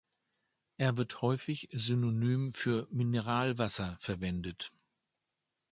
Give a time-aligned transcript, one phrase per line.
[0.77, 4.71] Er wird häufig synonym für Mineralwasser verwendet.